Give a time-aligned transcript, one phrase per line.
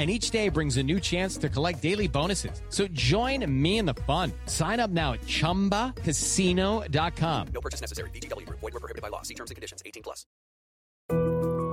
[0.00, 2.62] and each day brings a new chance to collect daily bonuses.
[2.70, 4.32] So join me in the fun.
[4.46, 7.48] Sign up now at ChumbaCasino.com.
[7.52, 8.08] No purchase necessary.
[8.10, 8.48] VGW.
[8.48, 9.20] Void were prohibited by law.
[9.20, 9.82] See terms and conditions.
[9.84, 10.24] 18 plus.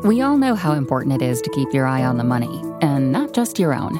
[0.03, 3.11] We all know how important it is to keep your eye on the money, and
[3.11, 3.99] not just your own.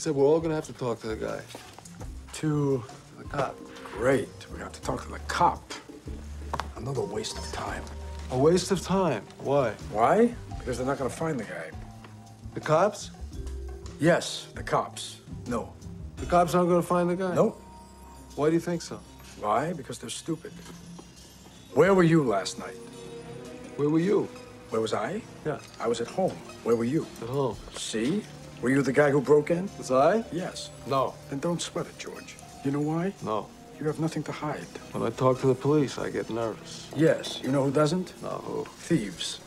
[0.00, 1.42] Said we're all gonna have to talk to the guy.
[2.32, 2.82] To
[3.18, 3.54] The cop.
[3.98, 4.30] great.
[4.50, 5.62] We have to talk to the cop.
[6.76, 7.82] Another waste of time.
[8.30, 9.22] A waste of time.
[9.40, 9.72] Why?
[9.92, 10.34] Why?
[10.58, 11.70] Because they're not gonna find the guy.
[12.54, 13.10] The cops?
[13.98, 15.20] Yes, the cops.
[15.46, 15.70] No.
[16.16, 17.34] The cops aren't gonna find the guy?
[17.34, 17.60] Nope.
[18.36, 18.98] Why do you think so?
[19.38, 19.74] Why?
[19.74, 20.52] Because they're stupid.
[21.74, 22.76] Where were you last night?
[23.76, 24.28] Where were you?
[24.70, 25.20] Where was I?
[25.44, 26.36] Yeah, I was at home.
[26.64, 27.06] Where were you?
[27.20, 27.56] at home.
[27.74, 28.22] See?
[28.62, 29.70] Were you the guy who broke in?
[29.78, 30.22] Was I?
[30.32, 30.68] Yes.
[30.86, 31.14] No.
[31.30, 32.36] Then don't sweat it, George.
[32.62, 33.14] You know why?
[33.24, 33.46] No.
[33.80, 34.66] You have nothing to hide.
[34.92, 36.90] When I talk to the police, I get nervous.
[36.94, 37.40] Yes.
[37.42, 38.12] You know who doesn't?
[38.22, 38.64] No, who?
[38.64, 39.40] Thieves.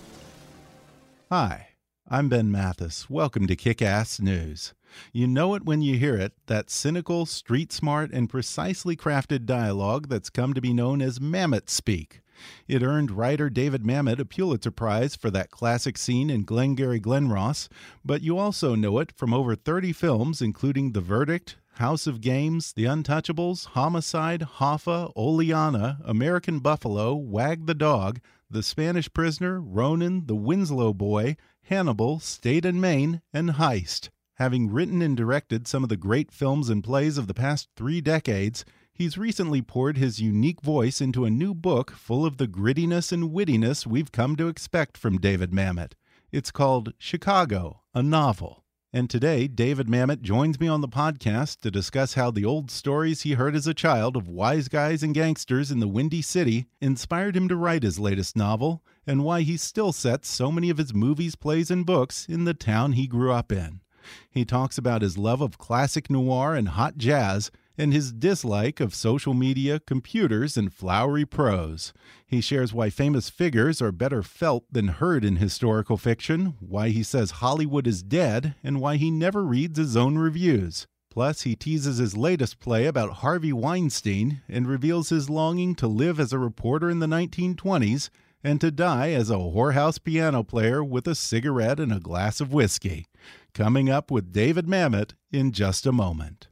[1.29, 1.67] Hi,
[2.09, 3.07] I'm Ben Mathis.
[3.07, 4.73] Welcome to Kick Ass News.
[5.11, 10.07] You know it when you hear it that cynical, street smart, and precisely crafted dialogue
[10.09, 12.22] that's come to be known as Mamet speak.
[12.67, 17.29] It earned writer David Mamet a Pulitzer Prize for that classic scene in Glengarry Glen
[17.29, 17.69] Ross,
[18.03, 22.73] but you also know it from over 30 films, including The Verdict, House of Games,
[22.73, 28.19] The Untouchables, Homicide, Hoffa, Oleanna, American Buffalo, Wag the Dog,
[28.49, 34.09] The Spanish Prisoner, Ronin, The Winslow Boy, Hannibal, State and Main, and Heist.
[34.35, 38.01] Having written and directed some of the great films and plays of the past three
[38.01, 43.11] decades, he's recently poured his unique voice into a new book full of the grittiness
[43.11, 45.93] and wittiness we've come to expect from David Mamet.
[46.31, 48.63] It's called Chicago, a novel.
[48.95, 53.21] And today, David Mamet joins me on the podcast to discuss how the old stories
[53.21, 57.35] he heard as a child of wise guys and gangsters in the Windy City inspired
[57.35, 60.93] him to write his latest novel, and why he still sets so many of his
[60.93, 63.81] movies, plays, and books in the town he grew up in.
[64.29, 68.93] He talks about his love of classic noir and hot jazz, and his dislike of
[68.93, 71.93] social media, computers, and flowery prose.
[72.25, 77.03] He shares why famous figures are better felt than heard in historical fiction, why he
[77.03, 80.87] says Hollywood is dead, and why he never reads his own reviews.
[81.09, 86.19] Plus, he teases his latest play about Harvey Weinstein and reveals his longing to live
[86.19, 88.09] as a reporter in the 1920s
[88.43, 92.51] and to die as a whorehouse piano player with a cigarette and a glass of
[92.51, 93.05] whiskey.
[93.53, 96.47] Coming up with David Mamet in just a moment.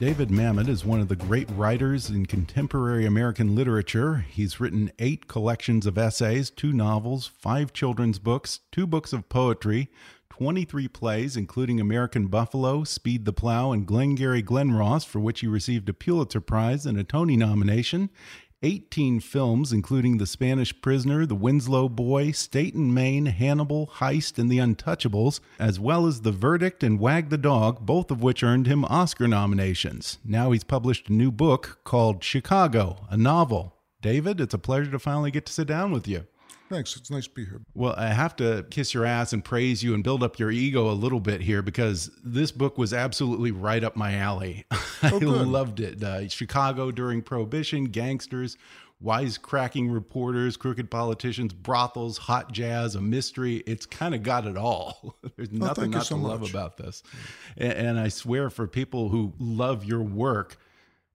[0.00, 4.24] David Mamet is one of the great writers in contemporary American literature.
[4.30, 9.90] He's written eight collections of essays, two novels, five children's books, two books of poetry,
[10.30, 15.46] 23 plays, including American Buffalo, Speed the Plow, and Glengarry Glen Ross, for which he
[15.46, 18.08] received a Pulitzer Prize and a Tony nomination.
[18.62, 24.50] 18 films, including The Spanish Prisoner, The Winslow Boy, State and Main, Hannibal, Heist, and
[24.50, 28.66] The Untouchables, as well as The Verdict and Wag the Dog, both of which earned
[28.66, 30.18] him Oscar nominations.
[30.24, 33.76] Now he's published a new book called Chicago, a novel.
[34.02, 36.26] David, it's a pleasure to finally get to sit down with you.
[36.68, 36.96] Thanks.
[36.96, 37.60] It's nice to be here.
[37.74, 40.90] Well, I have to kiss your ass and praise you and build up your ego
[40.90, 44.66] a little bit here because this book was absolutely right up my alley.
[45.02, 45.22] I good.
[45.22, 46.02] loved it.
[46.02, 48.56] Uh, Chicago during Prohibition, gangsters,
[49.02, 53.56] wisecracking reporters, crooked politicians, brothels, hot jazz, a mystery.
[53.66, 55.16] It's kind of got it all.
[55.36, 57.02] There's nothing thank not so to love about this.
[57.56, 60.58] And, and I swear, for people who love your work,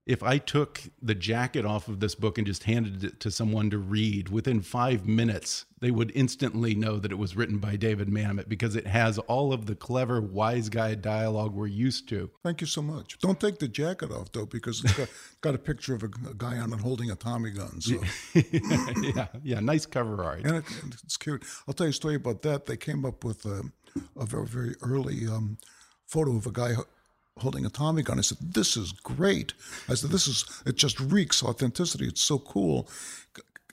[0.06, 3.70] if I took the jacket off of this book and just handed it to someone
[3.70, 8.08] to read, within five minutes, they would instantly know that it was written by David
[8.08, 12.30] Mamet because it has all of the clever, wise guy dialogue we're used to.
[12.44, 13.18] Thank you so much.
[13.18, 15.08] Don't take the jacket off, though, because it's got,
[15.40, 17.80] got a picture of a, a, guy on it holding a Tommy gun.
[17.80, 18.00] So.
[18.34, 20.44] yeah, yeah, nice cover art.
[20.44, 20.64] And it,
[21.02, 21.44] it's cute.
[21.66, 22.66] I'll tell you a story about that.
[22.66, 23.64] They came up with a,
[24.16, 25.58] a very, very early um,
[26.06, 26.74] photo of a guy
[27.38, 28.18] holding a Tommy gun.
[28.18, 29.52] I said, "This is great."
[29.88, 30.76] I said, "This is it.
[30.76, 32.06] Just reeks authenticity.
[32.06, 32.88] It's so cool."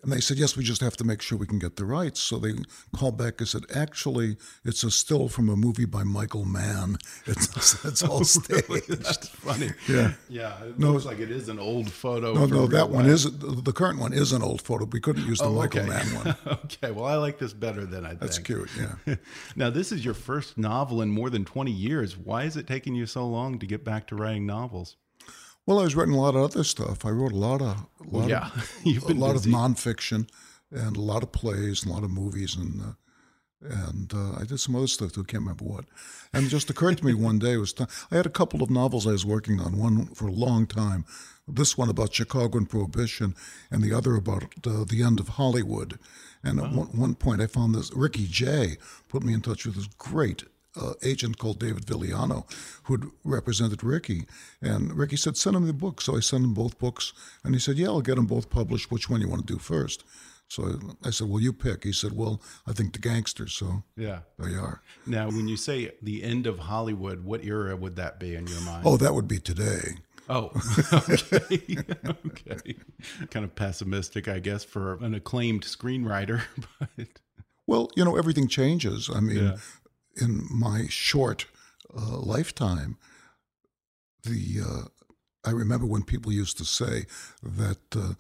[0.03, 2.19] And they said, yes, we just have to make sure we can get the rights.
[2.19, 2.53] So they
[2.94, 4.35] called back and said, actually,
[4.65, 6.97] it's a still from a movie by Michael Mann.
[7.25, 8.89] It's, it's all staged.
[8.89, 9.71] That's funny.
[9.88, 10.13] Yeah.
[10.27, 10.61] Yeah.
[10.65, 12.33] It No, looks like it is an old photo.
[12.33, 13.13] No, no, real that one life.
[13.13, 14.83] is the current one is an old photo.
[14.85, 15.89] We couldn't use the Oh, Michael okay.
[15.89, 16.35] Mann one.
[16.65, 16.91] okay.
[16.91, 18.19] Well, I like this better than I think.
[18.19, 18.69] That's cute.
[18.77, 19.15] Yeah.
[19.55, 22.17] now, this is your first novel in more than 20 years.
[22.17, 24.97] Why is it taking you so long to get back to writing novels?
[25.65, 27.06] Well, I was writing a lot of other stuff.
[27.06, 29.50] I wrote a lot of, a lot Yeah, of, you've been a lot busy.
[29.51, 30.27] of nonfiction,
[30.71, 32.94] and a lot of plays, and a lot of movies, and uh,
[33.65, 35.21] and uh, I did some other stuff too.
[35.21, 35.86] I can't remember what.
[36.33, 37.88] And it just occurred to me one day was time.
[38.12, 39.77] I had a couple of novels I was working on.
[39.77, 41.06] One for a long time.
[41.48, 43.36] This one about Chicago and Prohibition,
[43.71, 45.98] and the other about uh, the end of Hollywood.
[46.44, 48.77] And at one, one point, I found this Ricky Jay
[49.07, 50.44] put me in touch with this great
[50.80, 52.46] uh, agent called David Vigliano,
[52.84, 54.25] who'd represented Ricky.
[54.62, 56.02] And Ricky said, send him the book.
[56.02, 57.14] So I sent him both books.
[57.44, 58.92] And he said, yeah, I'll get them both published.
[58.92, 60.04] Which one you want to do first?
[60.50, 61.84] So I said, well, you pick.
[61.84, 63.54] He said, well, I think the gangsters.
[63.54, 64.20] So Yeah.
[64.38, 64.81] there you are.
[65.08, 68.62] Now, when you say the end of Hollywood, what era would that be in your
[68.62, 68.84] mind?
[68.86, 69.96] Oh, that would be today.
[70.30, 70.52] Oh,
[70.94, 71.78] okay.
[72.28, 72.75] okay.
[73.31, 76.44] Kind of pessimistic, I guess, for an acclaimed screenwriter,
[76.80, 77.08] but
[77.68, 79.10] Well, you know, everything changes.
[79.14, 79.58] I mean, Yeah.
[80.19, 81.45] In my short
[81.95, 82.98] uh, lifetime,
[84.24, 84.88] the uh,
[85.45, 87.06] I remember when people used to say
[87.42, 88.13] that uh,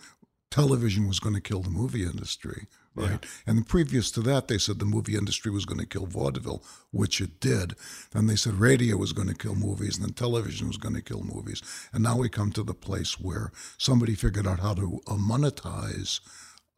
[0.51, 3.25] television was going to kill the movie industry, right?
[3.47, 7.21] And previous to that, they said the movie industry was going to kill vaudeville, which
[7.21, 7.75] it did.
[8.11, 11.01] Then they said radio was going to kill movies, and then television was going to
[11.01, 11.61] kill movies.
[11.91, 16.19] And now we come to the place where somebody figured out how to uh, monetize.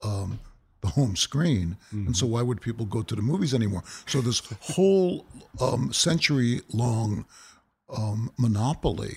[0.03, 0.39] Um,
[0.85, 1.67] the home screen,
[2.07, 3.83] and so why would people go to the movies anymore?
[4.05, 4.39] So this
[4.75, 5.25] whole
[5.65, 7.25] um, century-long
[7.99, 9.15] um, monopoly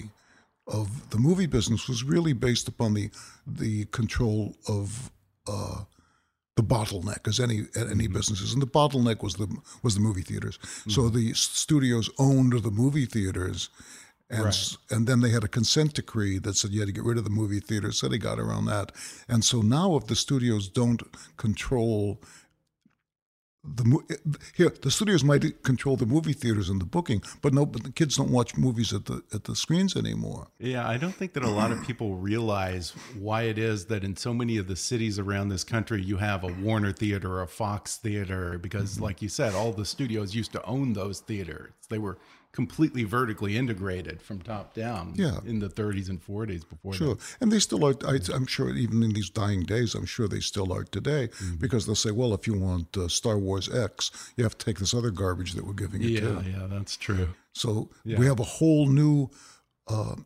[0.67, 3.11] of the movie business was really based upon the
[3.63, 4.41] the control
[4.77, 5.11] of
[5.47, 5.81] uh,
[6.57, 7.59] the bottleneck, as any
[7.95, 9.49] any businesses, and the bottleneck was the
[9.83, 10.59] was the movie theaters.
[10.89, 13.71] So the studios owned the movie theaters.
[14.31, 17.05] And, s and then they had a consent decree that said you had to get
[17.05, 17.99] rid of the movie theaters.
[17.99, 18.93] So they got around that.
[19.27, 21.03] And so now, if the studios don't
[21.37, 22.21] control
[23.65, 24.17] the mo- eh,
[24.55, 27.93] here, the studios might control the movie theaters and the booking, but no, but the
[27.93, 30.49] kids don't watch movies at the at the screens anymore.
[30.59, 34.17] Yeah, I don't think that a lot of people realize why it is that in
[34.17, 37.49] so many of the cities around this country you have a Warner Theater or a
[37.49, 39.05] Fox Theater because, mm-hmm.
[39.05, 41.73] like you said, all the studios used to own those theaters.
[41.91, 42.19] They were
[42.53, 45.41] completely vertically integrated from top down Yeah.
[45.45, 47.37] in the 30s and 40s before Sure, that.
[47.41, 47.95] and they still are.
[48.07, 51.29] I, I'm sure, even in these dying days, I'm sure they still are today,
[51.59, 54.79] because they'll say, "Well, if you want uh, Star Wars X, you have to take
[54.79, 57.29] this other garbage that we're giving you Yeah, too." yeah, that's true.
[57.53, 58.19] So Yeah.
[58.19, 59.31] we have a whole new
[59.87, 60.17] uh,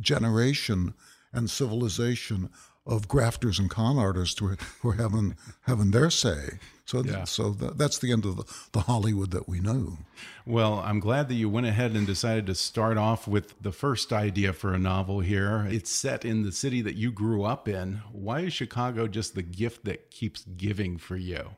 [0.00, 0.94] generation
[1.32, 2.50] and civilization
[2.88, 6.58] of grafters and con artists who are, who are having having their say.
[6.86, 7.24] So, Yeah.
[7.24, 9.98] so that, that's the end of the, the Hollywood that we know.
[10.46, 14.10] Well, I'm glad that you went ahead and decided to start off with the first
[14.10, 15.68] idea for a novel here.
[15.70, 18.00] It's set in the city that you grew up in.
[18.10, 21.50] Why is Chicago just the gift that keeps giving for you?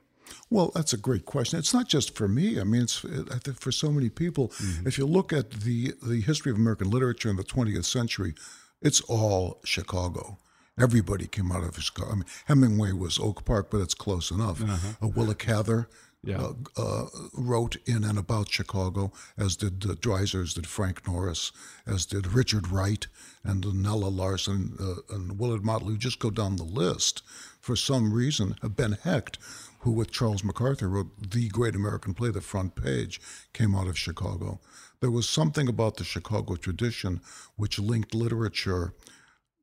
[0.48, 1.60] Well, that's a great question.
[1.60, 2.60] It's not just for me.
[2.60, 4.48] I mean, it's I for so many people.
[4.48, 4.86] Mm-hmm.
[4.88, 8.34] If you look at the the history of American literature in the 20th century,
[8.82, 10.38] it's all Chicago.
[10.80, 12.10] Everybody came out of Chicago.
[12.12, 14.62] I mean, Hemingway was Oak Park, but it's close enough.
[15.02, 15.88] Uh, Willa Cather
[16.22, 16.38] Yeah.
[16.38, 21.52] uh, uh, wrote in and about Chicago, as did uh, Dreiser, as did Frank Norris,
[21.86, 23.06] as did Richard Wright
[23.44, 25.96] and Nella Larsen uh, and Willard Motley.
[25.96, 27.22] Just go down the list.
[27.60, 29.38] For some reason, uh, Ben Hecht,
[29.80, 33.20] who with Charles MacArthur wrote the great American play, The Front Page,
[33.52, 34.60] came out of Chicago.
[35.00, 37.20] There was something about the Chicago tradition
[37.56, 38.92] which linked literature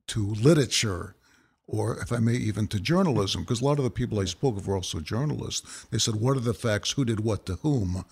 [0.07, 1.15] to literature,
[1.67, 4.57] or if I may, even to journalism, because a lot of the people I spoke
[4.57, 5.85] of were also journalists.
[5.91, 6.91] They said, What are the facts?
[6.91, 8.05] Who did what to whom?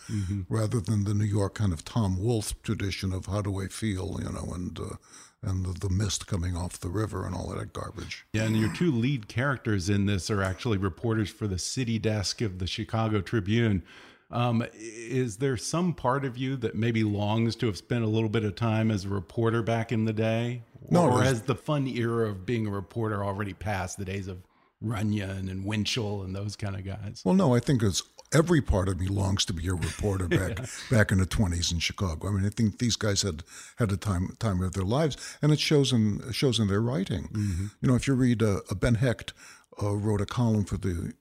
[0.49, 4.19] rather than the New York kind of Tom Wolfe tradition of how do I feel,
[4.21, 4.79] you know, and.
[4.79, 4.95] Uh,
[5.41, 8.25] and the, the mist coming off the river and all that garbage.
[8.33, 12.41] Yeah, and your two lead characters in this are actually reporters for the city desk
[12.41, 13.83] of the Chicago Tribune.
[14.31, 18.29] Um, is there some part of you that maybe longs to have spent a little
[18.29, 20.63] bit of time as a reporter back in the day?
[20.89, 23.97] No, or has the fun era of being a reporter already passed?
[23.97, 24.39] The days of
[24.81, 27.21] Runyon and Winchell and those kind of guys.
[27.25, 30.59] Well, no, I think it's every part of me longs to be a reporter back
[30.91, 32.27] back in the twenties in Chicago.
[32.27, 33.43] I mean, I think these guys had
[33.77, 36.81] had a time time of their lives, and it shows in it shows in their
[36.81, 37.29] writing.
[37.81, 39.33] You know, if you read uh, Ben Hecht
[39.81, 41.13] uh, wrote a column for the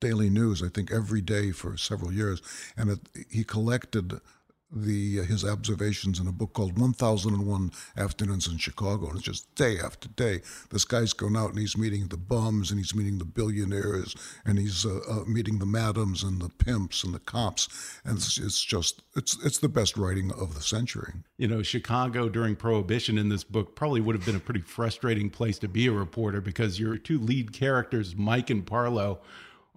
[0.00, 2.40] Daily News, I think every day for several years,
[2.76, 4.20] and it, he collected
[4.72, 9.08] the uh, his observations in a book called 1001 Afternoons in Chicago.
[9.08, 10.40] And it's just day after day.
[10.70, 14.58] This guy's going out and he's meeting the bums and he's meeting the billionaires and
[14.58, 17.68] he's uh, uh, meeting the madams and the pimps and the cops.
[18.04, 21.12] And it's, it's just, it's, it's the best writing of the century.
[21.36, 25.30] You know, Chicago during Prohibition in this book probably would have been a pretty frustrating
[25.30, 29.18] place to be a reporter because your two lead characters, Mike and Parlow,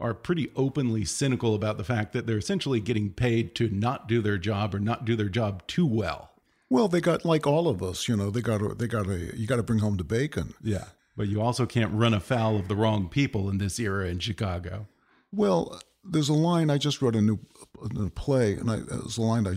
[0.03, 4.21] are pretty openly cynical about the fact that they're essentially getting paid to not do
[4.21, 6.31] their job or not do their job too well.
[6.69, 9.35] Well, they got like all of us, you know, they got to, they got to,
[9.35, 10.53] you got to bring home the bacon.
[10.61, 10.85] Yeah.
[11.15, 14.87] But you also can't run afoul of the wrong people in this era in Chicago.
[15.31, 17.39] Well, there's a line I just wrote a new
[17.81, 19.55] a play, and I, there's a line I,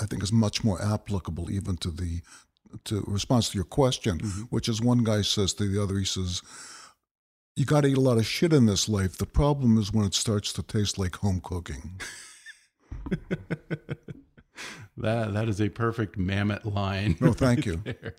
[0.00, 2.22] I think is much more applicable even to the
[2.84, 4.42] to response to your question, mm-hmm.
[4.44, 6.40] which is one guy says to the other, he says,
[7.56, 9.16] "You got to eat a lot of shit in this life.
[9.16, 12.00] The problem is when it starts to taste like home cooking."
[14.98, 17.16] That that is a perfect Mamet line.
[17.18, 17.76] No, thank you.
[17.76, 18.14] there.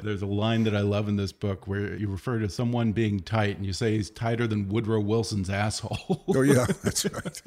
[0.00, 3.20] There's a line that I love in this book where you refer to someone being
[3.20, 6.24] tight and you say he's tighter than Woodrow Wilson's asshole.
[6.34, 7.42] Oh yeah, that's right.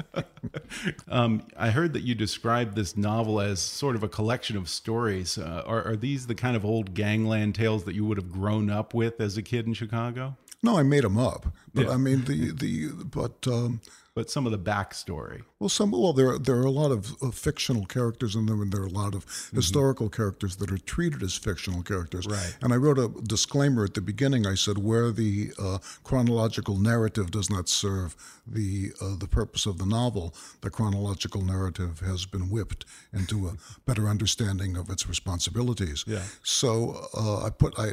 [1.08, 5.39] um, I heard that you described this novel as sort of a collection of stories.
[5.39, 8.70] Uh, are, are these the kind of old gangland tales that you would have grown
[8.70, 10.38] up with as a kid in Chicago?
[10.64, 11.94] No, I made them up, but Yeah.
[11.94, 13.48] I mean the the but.
[13.48, 13.82] Um,
[14.17, 15.43] But some of the backstory.
[15.59, 18.63] Well, some well, there are, there are a lot of, of fictional characters in them,
[18.63, 22.25] and there are a lot of historical characters that are treated as fictional characters.
[22.25, 22.57] Right.
[22.63, 24.47] And I wrote a disclaimer at the beginning.
[24.47, 28.15] I said where the uh, chronological narrative does not serve
[28.47, 33.53] the uh, the purpose of the novel, the chronological narrative has been whipped into a
[33.86, 36.03] better understanding of its responsibilities.
[36.07, 36.24] Yeah.
[36.41, 37.91] So uh, I put I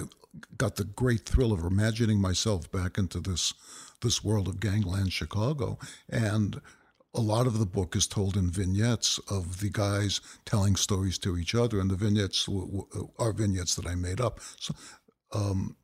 [0.57, 3.53] got the great thrill of imagining myself back into this
[4.05, 6.61] this world of gangland Chicago, and
[7.15, 11.37] a lot of the book is told in vignettes of the guys telling stories to
[11.37, 12.49] each other, and the vignettes
[13.19, 14.41] are vignettes that I made up.
[14.59, 14.75] So,
[15.33, 15.77] um,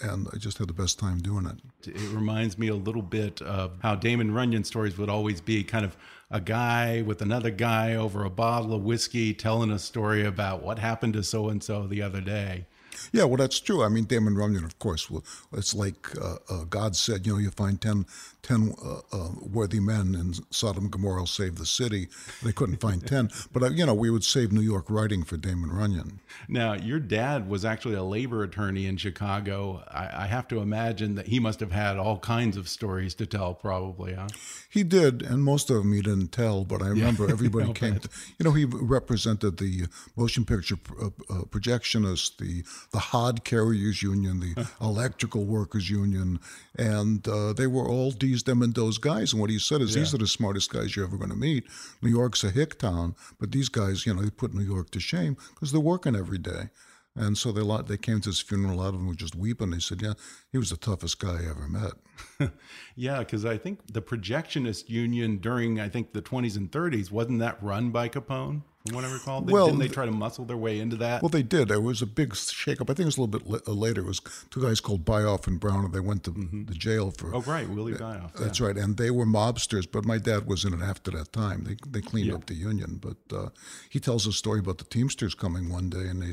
[0.00, 1.88] and I just had the best time doing it.
[1.88, 5.84] It reminds me a little bit of how Damon Runyon stories would always be kind
[5.84, 5.96] of
[6.28, 10.78] a guy with another guy over a bottle of whiskey telling a story about what
[10.78, 12.66] happened to so and so the other day.
[13.10, 13.82] Yeah, well, that's true.
[13.82, 17.38] I mean, Damon Runyon, of course, well, it's like uh, uh, God said, you know,
[17.38, 18.06] you find 10,
[18.42, 22.08] 10 uh, uh, worthy men in Sodom and Gomorrah will save the city.
[22.42, 23.30] They couldn't find 10.
[23.52, 26.20] But, uh, you know, we would save New York writing for Damon Runyon.
[26.48, 29.84] Now, your dad was actually a labor attorney in Chicago.
[29.88, 33.26] I, I have to imagine that he must have had all kinds of stories to
[33.26, 34.28] tell, probably, huh?
[34.68, 36.64] He did, and most of them he didn't tell.
[36.64, 38.00] But I remember everybody I'll came.
[38.00, 38.08] To,
[38.38, 44.40] you know, he represented the motion picture uh, uh, projectionists, the the hod carriers union,
[44.40, 46.40] the electrical workers union,
[46.76, 49.32] and uh, they were all these them and those guys.
[49.32, 51.64] And what he said is, these are the smartest guys you're ever going to meet.
[52.00, 55.00] New York's a hick town, but these guys, you know, they put New York to
[55.00, 56.70] shame because they're working every day.
[57.14, 58.74] And so they lot they came to his funeral.
[58.74, 59.70] A lot of them were just weeping.
[59.70, 60.14] They said, "Yeah,
[60.50, 61.92] he was the toughest guy I ever met."
[62.96, 67.40] Yeah, because I think the projectionist union during, I think, the 20s and 30s, wasn't
[67.40, 69.40] that run by Capone, from what I recall?
[69.42, 71.22] They- Well, Didn't they try to muscle their way into that?
[71.22, 71.68] Well, they did.
[71.68, 72.82] There was a big shakeup.
[72.90, 74.00] I think it was a little bit uh, later.
[74.02, 74.20] It was
[74.50, 77.34] two guys called Bioff and Browne, and they went to the jail for.
[77.34, 78.32] oh, right, Willie Bioff.
[78.34, 79.86] That's right, and they were mobsters.
[79.90, 81.64] But my dad was in it after that time.
[81.64, 82.34] They they cleaned Yeah.
[82.34, 82.98] up the union.
[83.00, 83.48] But uh,
[83.90, 86.32] he tells a story about the Teamsters coming one day, and they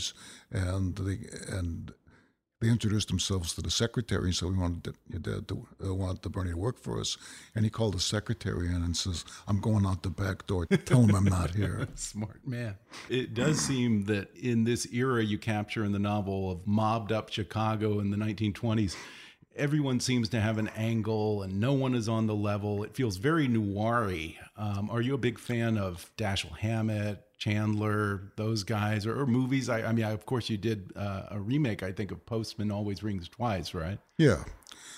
[0.52, 1.92] and they and
[2.62, 6.30] they introduced themselves to the secretary and said we wanted to, to uh, want the
[6.30, 7.18] Bernie to work for us,
[7.56, 10.66] and he called the secretary in and says, "I'm going out the back door.
[10.66, 12.76] Tell him I'm not here." Smart man.
[13.10, 17.30] It does seem that in this era you capture in the novel of mobbed up
[17.32, 18.96] Chicago in the 1920s,
[19.56, 22.84] everyone seems to have an angle and no one is on the level.
[22.84, 24.12] It feels very noir
[24.58, 29.70] um, Are you a big fan of Dashiell Hammett, Chandler, those guys, or, or movies?
[29.70, 33.02] I, I mean, of course, you did uh, a remake, I think, of Postman Always
[33.02, 33.98] Rings Twice, right?
[34.18, 34.44] Yeah,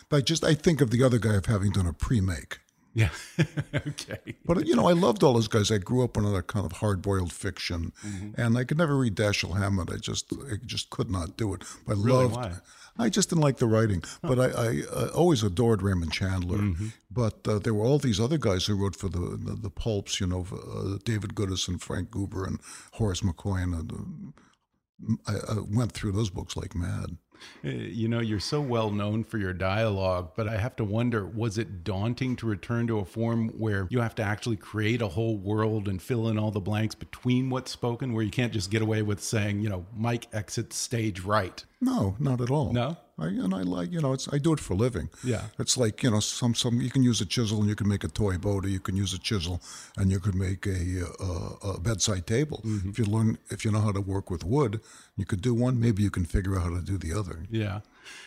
[0.10, 2.60] but I just I think of the other guy of having done a pre-make.
[2.94, 3.10] Yeah.
[3.88, 4.36] okay.
[4.46, 5.72] But you know, I loved all those guys.
[5.72, 7.94] I grew up on that kind of hard-boiled fiction,
[8.36, 9.90] and I could never read Dashiell Hammett.
[9.92, 11.64] I just, I just could not do it.
[11.88, 12.26] But I Really?
[12.26, 12.36] loved.
[12.36, 12.52] Why?
[12.98, 14.04] I just didn't like the writing.
[14.22, 16.74] But I, I uh, always adored Raymond Chandler.
[17.10, 20.20] But uh, there were all these other guys who wrote for the the, the pulps.
[20.20, 22.60] You know, uh, David Goodis and Frank Gruber and
[22.94, 27.18] Horace McCoy and uh, I, I went through those books like mad.
[27.64, 31.26] Uh, You know, you're so well known for your dialogue, but I have to wonder
[31.26, 35.08] was it daunting to return to a form where you have to actually create a
[35.08, 38.72] whole world and fill in all the blanks between what's spoken, where you can't just
[38.72, 41.64] get away with saying, you know, Mike exits stage right?
[41.80, 42.72] No, not at all.
[42.74, 42.98] No?
[43.20, 45.10] I, and I like, you know, it's I do it for a living.
[45.24, 45.44] Yeah.
[45.60, 48.04] It's like, you know, some some you can use a chisel and you can make
[48.04, 49.62] a toy boat, or you can use a chisel
[49.98, 52.62] and you could make a, a, a bedside table.
[52.66, 52.90] Mm-hmm.
[52.90, 54.82] If you learn, if you know how to work with wood,
[55.18, 55.80] you could do one.
[55.80, 57.40] Maybe you can figure out how to do the other.
[57.50, 57.82] Yeah.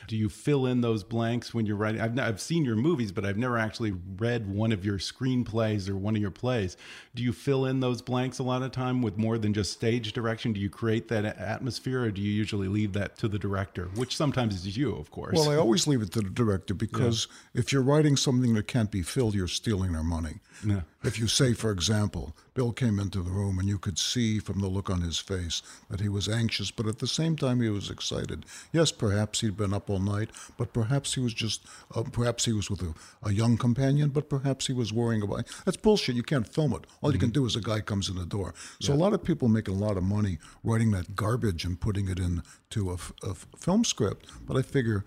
[0.07, 2.00] Do you fill in those blanks when you're writing?
[2.00, 5.97] I've, I've seen your movies, but I've never actually read one of your screenplays or
[5.97, 6.76] one of your plays.
[7.14, 10.12] Do you fill in those blanks a lot of time with more than just stage
[10.12, 10.52] direction?
[10.52, 14.16] Do you create that atmosphere or do you usually leave that to the director, which
[14.16, 15.35] sometimes is you, of course?
[15.37, 18.90] Well, I always leave it to the director because if you're writing something that can't
[18.90, 20.40] be filled, you're stealing their money.
[20.66, 20.83] Yeah.
[21.04, 24.61] If you say, for example, Bill came into the room and you could see from
[24.61, 27.68] the look on his face that he was anxious, but at the same time he
[27.68, 28.46] was excited.
[28.73, 32.54] Yes, perhaps he'd been up all night, but perhaps he was just, uh, perhaps he
[32.54, 35.44] was with a, a young companion, but perhaps he was worrying about.
[35.66, 36.16] That's bullshit.
[36.16, 36.87] You can't film it.
[37.02, 38.54] All you can do is a guy comes in the door.
[38.80, 42.08] So a lot of people make a lot of money writing that garbage and putting
[42.08, 44.26] it into a film script.
[44.46, 45.04] But I figure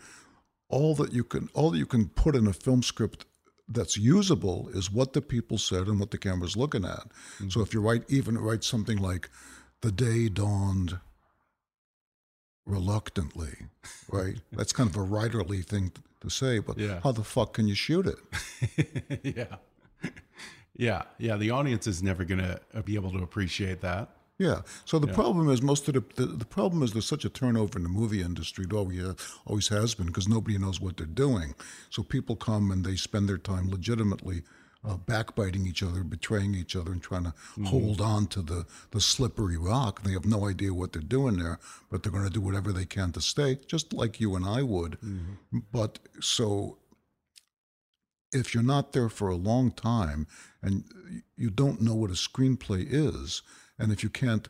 [0.70, 3.26] all that you can all that you can put in a film script
[3.70, 7.10] that's usable is what the people said and what the camera's looking at.
[7.10, 7.50] Mm-hmm.
[7.50, 9.30] So if you write even write something like
[9.82, 11.00] the day dawned
[12.66, 13.56] reluctantly,
[14.12, 14.36] right?
[14.52, 17.00] That's kind of a writerly thing to say, but Yeah.
[17.04, 19.24] how the fuck can you shoot it?
[19.36, 19.58] yeah.
[20.76, 21.04] Yeah.
[21.18, 21.38] Yeah.
[21.38, 24.10] The audience is never going to be able to appreciate that.
[24.40, 24.62] Yeah.
[24.86, 27.80] So the problem is most of the, the the problem is there's such a turnover
[27.80, 28.66] in the movie industry.
[28.66, 29.14] It always uh,
[29.46, 31.56] always has been because nobody knows what they're doing.
[31.90, 34.44] So people come and they spend their time legitimately
[34.88, 37.34] uh, backbiting each other, betraying each other, and trying to
[37.66, 40.04] hold on to the the slippery rock.
[40.04, 42.86] They have no idea what they're doing there, but they're going to do whatever they
[42.86, 45.00] can to stay, just like you and I would.
[45.72, 46.78] But so
[48.32, 50.28] if you're not there for a long time
[50.62, 50.84] and
[51.36, 53.42] you don't know what a screenplay is,
[53.80, 54.50] and if you can't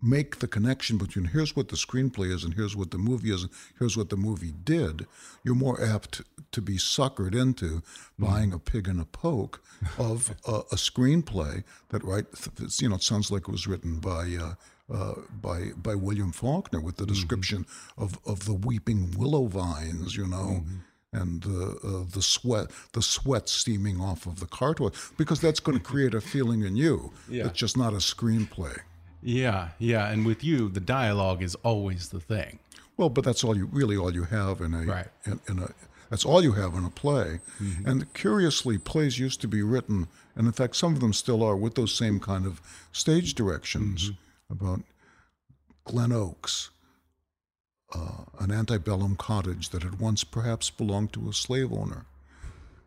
[0.00, 3.42] make the connection between here's what the screenplay is and here's what the movie is
[3.42, 5.06] and here's what the movie did,
[5.42, 7.82] you're more apt to be suckered into
[8.18, 9.60] buying a pig in a poke
[9.98, 12.26] of a, a screenplay that right
[12.60, 14.54] it's, you know it sounds like it was written by uh,
[14.92, 20.26] uh, by by William Faulkner with the description of, of the weeping willow vines, you
[20.26, 20.64] know,
[21.12, 25.78] and uh, uh, the sweat the sweat steaming off of the cartwheel, because that's going
[25.82, 27.12] to create a feeling in you.
[27.28, 27.46] Yeah.
[27.46, 28.78] It's just not a screenplay.
[29.22, 29.68] Yeah.
[29.78, 30.08] Yeah.
[30.10, 32.58] And with you, the dialogue is always the thing.
[32.96, 35.06] Well, but that's all you really all you have in a Right.
[35.24, 35.70] in, in a
[36.10, 37.40] that's all you have in a play.
[37.84, 41.54] And curiously, plays used to be written, and in fact, some of them still are,
[41.54, 44.12] with those same kind of stage directions
[44.48, 44.80] about
[45.84, 46.70] Glen Oaks,
[47.94, 52.04] uh, an antebellum cottage that had once perhaps belonged to a slave owner.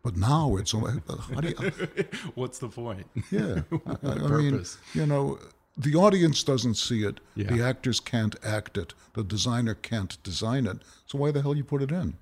[0.02, 0.98] But now it's uh,
[1.32, 1.54] how do you,
[2.34, 3.06] What's the point?
[3.30, 3.62] yeah.
[3.86, 5.38] I, I The mean, you know,
[5.76, 7.20] the audience doesn't see it.
[7.36, 7.46] Yeah.
[7.54, 8.94] The actors can't act it.
[9.14, 10.78] The designer can't design it.
[11.06, 12.14] So why the hell you put it in?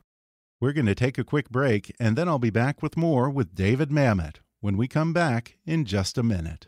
[0.60, 3.54] We're going to take a quick break, and then I'll be back with more with
[3.54, 6.66] David Mamet when we come back in just a minute.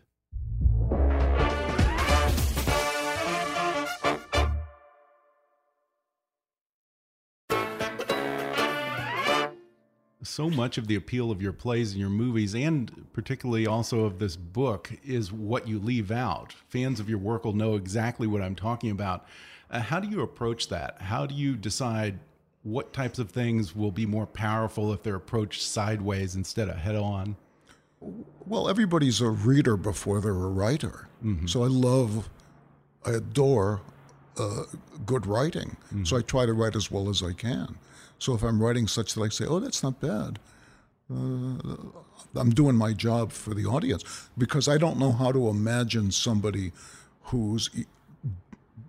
[10.23, 14.19] So much of the appeal of your plays and your movies, and particularly also of
[14.19, 16.55] this book, is what you leave out.
[16.69, 19.27] Fans of your work will know exactly what I'm talking about.
[19.71, 21.01] Uh, how do you approach that?
[21.03, 22.19] How do you decide
[22.63, 26.95] what types of things will be more powerful if they're approached sideways instead of head
[26.95, 27.37] on?
[28.47, 31.09] Well, everybody's a reader before they're a writer.
[31.47, 32.29] So I love,
[33.05, 33.81] I adore
[34.39, 34.65] uh,
[35.07, 35.77] good writing.
[36.05, 37.79] So I try to write as well as I can.
[38.23, 40.39] So if I'm writing such that I say, oh, that's not bad,
[41.13, 41.57] uh,
[42.37, 44.05] I'm doing my job for the audience
[44.39, 46.71] because I don't know how to imagine somebody
[47.25, 47.69] who's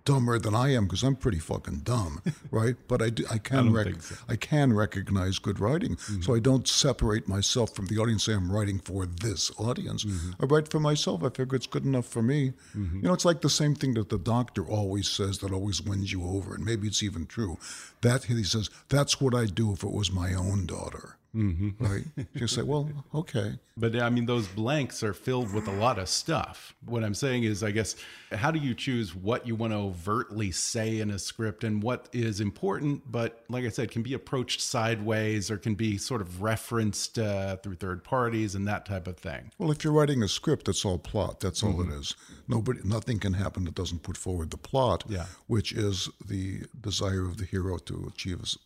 [0.04, 2.76] dumber than I am because I'm pretty fucking dumb, right?
[2.88, 4.16] But I, do, I can don't rec- so.
[4.28, 6.32] I can recognize good writing, so mm-hmm.
[6.32, 8.24] I don't separate myself from the audience.
[8.24, 10.04] Say I'm writing for this audience.
[10.04, 10.42] Mm-hmm.
[10.42, 11.22] I write for myself.
[11.22, 12.52] I figure it's good enough for me.
[12.76, 12.96] Mm-hmm.
[12.96, 16.12] You know, it's like the same thing that the doctor always says that always wins
[16.12, 17.58] you over, and maybe it's even true.
[18.02, 21.16] That he says that's what I'd do if it was my own daughter.
[21.34, 21.84] Mm-hmm.
[21.84, 22.04] right?
[22.34, 23.58] You say, well, okay.
[23.76, 26.74] But I mean, those blanks are filled with a lot of stuff.
[26.84, 27.96] What I'm saying is, I guess,
[28.30, 32.08] how do you choose what you want to overtly say in a script and what
[32.12, 36.40] is important, but like I said, can be approached sideways or can be sort of
[36.40, 39.50] referenced uh, through third parties and that type of thing?
[39.58, 41.40] Well, if you're writing a script, that's all plot.
[41.40, 42.14] That's all it is.
[42.46, 45.26] Nobody, nothing can happen that doesn't put forward the plot, Yeah.
[45.48, 48.56] which is the desire of the hero to achieve his,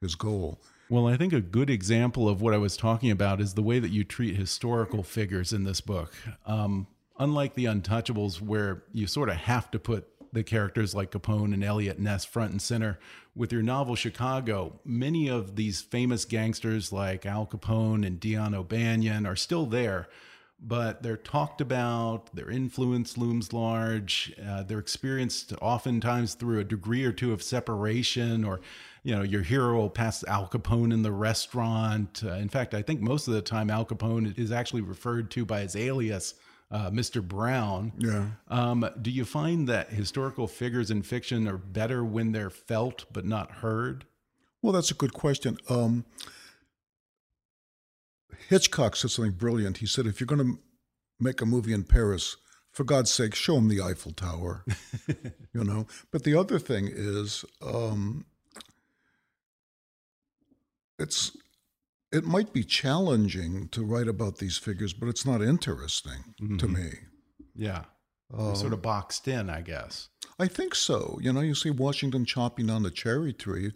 [0.00, 0.58] his goal.
[0.88, 3.80] Well, I think a good example of what I was talking about is the way
[3.80, 6.14] that you treat historical figures in this book.
[6.46, 6.86] Um,
[7.18, 11.64] unlike the Untouchables, where you sort of have to put the characters like Capone and
[11.64, 12.98] Eliot Ness front and center,
[13.34, 19.26] with your novel Chicago, many of these famous gangsters like Al Capone and Dion O'Banion
[19.26, 20.08] are still there.
[20.58, 27.04] But they're talked about, their influence looms large, uh, they're experienced oftentimes through a degree
[27.04, 28.62] or two of separation or
[29.06, 32.22] you know, your hero will pass Al Capone in the restaurant.
[32.24, 35.44] Uh, in fact, I think most of the time Al Capone is actually referred to
[35.44, 36.34] by his alias,
[36.72, 37.22] uh, Mr.
[37.22, 37.92] Brown.
[37.98, 38.30] Yeah.
[38.48, 43.24] Um, do you find that historical figures in fiction are better when they're felt but
[43.24, 44.06] not heard?
[44.60, 45.56] Well, that's a good question.
[45.70, 46.04] Um,
[48.48, 49.78] Hitchcock said something brilliant.
[49.78, 50.58] He said, if you're going to
[51.20, 52.36] make a movie in Paris,
[52.72, 54.64] for God's sake, show him the Eiffel Tower.
[55.06, 55.86] you know.
[56.10, 58.26] But the other thing is, um,
[60.98, 61.36] it's
[62.12, 66.74] it might be challenging to write about these figures, but it's not interesting to Mhm.
[66.74, 66.90] me.
[67.54, 67.84] Yeah.
[68.32, 70.08] Um, sort of boxed in, I guess.
[70.38, 71.18] I think so.
[71.20, 73.72] You know, you see Washington chopping down the cherry tree,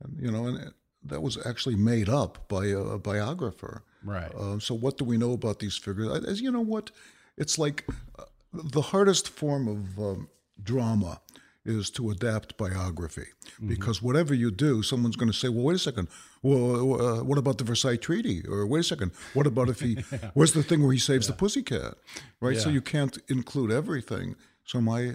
[0.00, 0.74] and you know, and it-
[1.06, 3.84] that was actually made up by a, a biographer.
[4.02, 4.34] Right.
[4.34, 6.24] Uh, so, what do we know about these figures?
[6.24, 6.90] As you know, what
[7.36, 7.86] it's like,
[8.18, 10.28] uh, the hardest form of um,
[10.62, 11.20] drama
[11.64, 13.26] is to adapt biography
[13.66, 16.08] because whatever you do, someone's going to say, "Well, wait a second.
[16.42, 19.12] Well, uh, what about the Versailles Treaty?" Or "Wait a second.
[19.32, 19.94] What about if he?
[20.34, 21.94] Where's the thing where he saves the pussycat?"
[22.40, 22.58] Right.
[22.58, 24.36] So you can't include everything.
[24.64, 25.14] So my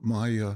[0.00, 0.54] my uh,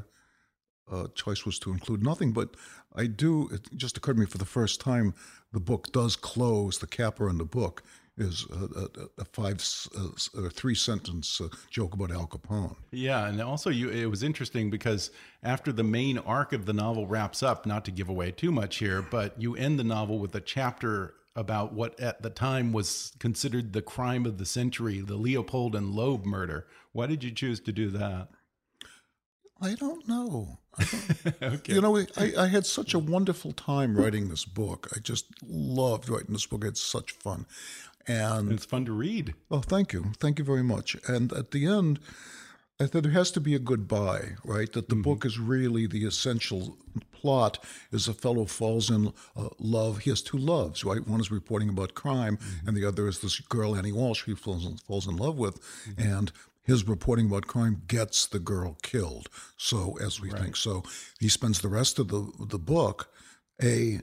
[0.90, 2.56] uh, choice was to include nothing, but
[2.94, 3.48] I do.
[3.52, 5.14] It just occurred to me for the first time.
[5.52, 6.78] The book does close.
[6.78, 7.82] The capper in the book
[8.18, 9.64] is a, a, a five
[9.98, 10.08] uh,
[10.40, 12.76] or three sentence uh, joke about Al Capone.
[12.90, 15.10] Yeah, and also you it was interesting because
[15.42, 18.76] after the main arc of the novel wraps up, not to give away too much
[18.76, 23.12] here, but you end the novel with a chapter about what at the time was
[23.18, 26.66] considered the crime of the century, the Leopold and Loeb murder.
[26.92, 28.28] Why did you choose to do that?
[29.62, 30.58] I don't know.
[30.76, 31.74] I don't, Okay.
[31.74, 34.88] You know, I, I had such a wonderful time writing this book.
[34.94, 36.64] I just loved writing this book.
[36.64, 37.46] I had such fun.
[38.06, 39.34] And It's fun to read.
[39.50, 40.12] Oh, thank you.
[40.18, 40.96] Thank you very much.
[41.06, 42.00] And at the end,
[42.80, 44.72] I thought there has to be a goodbye, right?
[44.72, 45.02] That the mm-hmm.
[45.02, 46.76] book is really the essential
[47.12, 49.98] plot is a fellow falls in uh, love.
[49.98, 51.06] He has two loves, right?
[51.06, 52.68] One is reporting about crime, mm-hmm.
[52.68, 55.60] and the other is this girl, Annie Walsh, he falls in, falls in love with.
[55.86, 56.12] Mm-hmm.
[56.12, 56.32] And
[56.64, 59.28] his reporting about crime gets the girl killed.
[59.56, 60.82] So, as we think, so
[61.18, 63.10] he spends the rest of the, the book,
[63.62, 64.00] A,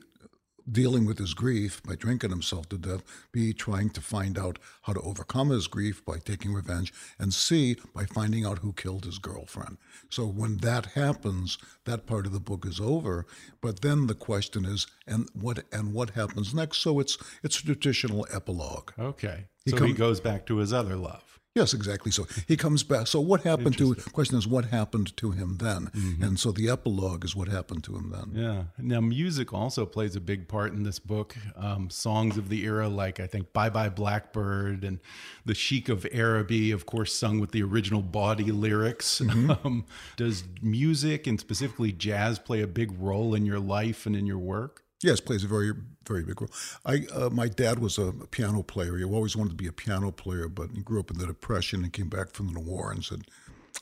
[0.71, 4.93] dealing with his grief by drinking himself to death, B, trying to find out how
[4.93, 9.19] to overcome his grief by taking revenge, and C, by finding out who killed his
[9.19, 9.77] girlfriend.
[10.09, 13.25] So when that happens, that part of the book is over.
[13.61, 16.79] But then the question is, and what and what happens next?
[16.79, 18.91] So it's it's a traditional epilogue.
[18.99, 19.45] Okay.
[19.65, 21.38] He so he goes back to his other love.
[21.59, 22.11] Yes, exactly.
[22.11, 23.07] So he comes back.
[23.07, 23.95] So what happened to?
[24.13, 25.91] Question is, what happened to him then?
[26.21, 28.31] And so the epilogue is what happened to him then.
[28.33, 28.63] Yeah.
[28.77, 31.35] Now, music also plays a big part in this book.
[31.55, 34.99] Um, songs of the era, like I think "Bye Bye Blackbird" and
[35.45, 39.21] "The Sheik of Araby," of course, sung with the original body lyrics.
[39.63, 44.25] Um, does music and specifically jazz play a big role in your life and in
[44.27, 44.83] your work?
[45.01, 45.71] Yes, plays a very,
[46.05, 46.51] very big role.
[46.85, 48.97] I, uh, my dad was a piano player.
[48.97, 51.83] He always wanted to be a piano player, but he grew up in the Depression
[51.83, 53.21] and came back from the war and said,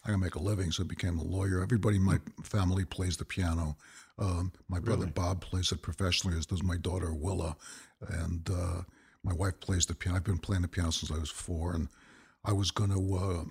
[0.05, 1.63] "I gotta make a living." So he became a lawyer.
[1.63, 3.77] Everybody in my family plays the piano.
[4.19, 7.55] Um, my brother Bob plays it professionally, as does my daughter Willa,
[8.09, 8.81] and uh,
[9.23, 10.17] my wife plays the piano.
[10.17, 11.87] I've been playing the piano since I was four, and
[12.45, 13.43] I was going to, uh,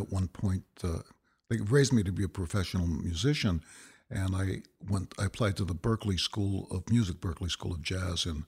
[0.00, 1.00] at one point, uh,
[1.48, 3.62] they raised me to be a professional musician,
[4.10, 5.14] and I went.
[5.18, 8.44] I applied to the Berklee School of Music, Berklee School of Jazz in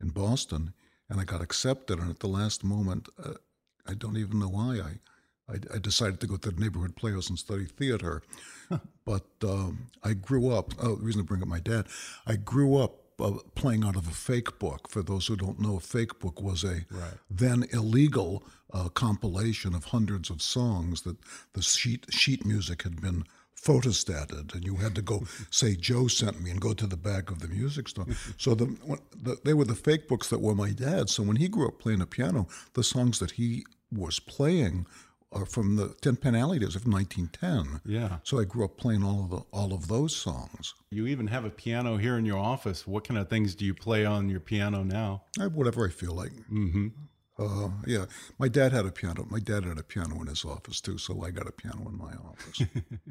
[0.00, 0.72] in Boston,
[1.08, 1.98] and I got accepted.
[1.98, 3.34] And at the last moment, uh,
[3.86, 4.92] I don't even know why I.
[5.50, 8.22] I, I decided to go to the neighborhood playhouse and study theater,
[9.06, 10.74] but um, I grew up.
[10.78, 11.86] Oh, the reason to bring up my dad,
[12.26, 14.88] I grew up uh, playing out of a fake book.
[14.88, 16.84] For those who don't know, a fake book was a
[17.30, 21.16] then illegal uh, compilation of hundreds of songs that
[21.54, 23.24] the sheet sheet music had been
[23.62, 27.30] photostated, and you had to go say Joe sent me and go to the back
[27.30, 28.06] of the music store.
[28.36, 28.76] So the,
[29.22, 31.12] the they were the fake books that were my dad's.
[31.12, 34.86] So when he grew up playing the piano, the songs that he was playing
[35.32, 37.80] are from the Tin Pan Alley days of 1910.
[37.84, 38.18] Yeah.
[38.22, 40.74] So I grew up playing all of the, all of those songs.
[40.90, 42.86] You even have a piano here in your office.
[42.86, 45.24] What kind of things do you play on your piano now?
[45.38, 46.32] I, whatever I feel like.
[46.50, 46.88] Mm-hmm.
[47.38, 48.06] Uh, yeah,
[48.38, 49.26] my dad had a piano.
[49.30, 51.96] My dad had a piano in his office too, so I got a piano in
[51.96, 52.62] my office.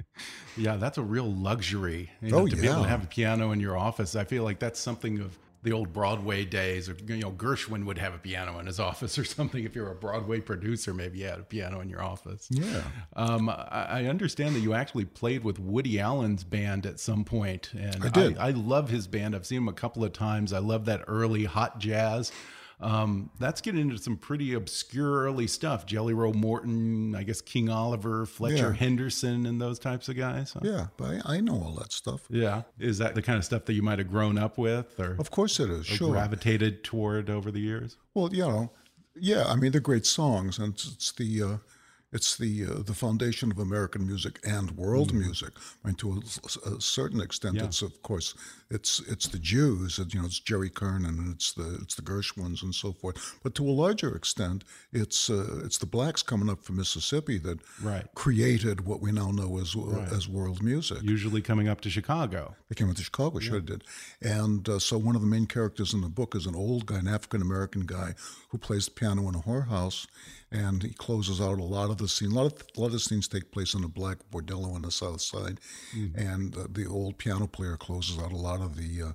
[0.58, 2.12] yeah, that's a real luxury.
[2.22, 4.16] You know, Oh, to be able to have a piano in your office.
[4.16, 6.90] I feel like that's something of the old Broadway days.
[6.90, 9.64] Or you know, Gershwin would have a piano in his office or something.
[9.64, 12.48] If you're a Broadway producer, maybe you had a piano in your office.
[12.52, 12.84] yeah,
[13.16, 17.72] Um, I, I understand that you actually played with Woody Allen's band at some point,
[17.74, 18.38] and I did.
[18.38, 19.36] I, love his band.
[19.36, 20.54] I've seen him a couple of times.
[20.54, 22.32] I love that early hot jazz.
[22.80, 25.86] Um, that's getting into some pretty obscure early stuff.
[25.88, 28.74] Jelly Roll Morton, I guess King Oliver, Fletcher Yeah.
[28.74, 30.56] Henderson, and those types of guys.
[30.62, 30.88] yeah.
[30.96, 32.22] But I, I know all that stuff.
[32.30, 32.62] Yeah.
[32.78, 35.32] Is that the kind of stuff that you might have grown up with or, Of
[35.32, 35.88] course it is.
[35.88, 36.12] Sure.
[36.12, 37.98] gravitated toward over the years?
[38.14, 38.72] Well, you know,
[39.16, 39.46] yeah.
[39.48, 41.58] I mean, they're great songs, and it's, it's the uh,
[42.14, 45.50] it's the uh, the foundation of American music and world music.
[45.84, 46.22] I mean, to
[46.66, 47.56] a, a certain extent.
[47.56, 47.66] Yeah.
[47.66, 48.34] it's of course
[48.70, 49.98] it's it's the Jews.
[50.00, 53.36] and, You know, it's Jerry Kernan and it's the it's the Gershwins and so forth.
[53.44, 57.60] But to a larger extent, it's uh, it's the blacks coming up from Mississippi that
[57.82, 58.06] Right.
[58.16, 59.76] created what we now know as
[60.12, 61.02] as world music.
[61.02, 62.56] Usually coming up to Chicago.
[62.70, 63.84] They came up to Chicago, sure did.
[64.22, 66.98] And uh, so one of the main characters in the book is an old guy,
[67.00, 68.16] an African American guy
[68.50, 70.08] who plays the piano in a whorehouse,
[70.52, 72.32] and he closes out a lot of the scene.
[72.32, 74.92] A lot of a lot of scenes take place in a black bordello on the
[74.92, 75.60] south side,
[76.16, 79.12] and uh, the old piano player closes out a lot of the uh,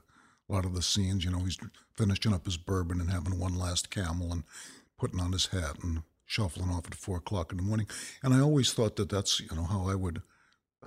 [0.48, 1.24] a lot of the scenes.
[1.24, 1.59] You know, he's
[1.94, 4.44] finishing up his bourbon and having one last camel and
[4.98, 7.87] putting on his hat and shuffling off at four o'clock in the morning.
[8.22, 10.22] And I always thought that that's you know how I would